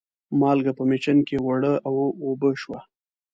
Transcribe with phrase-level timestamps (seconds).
[0.39, 2.79] مالګه په مېچن کې اوړه و اوبه شوه.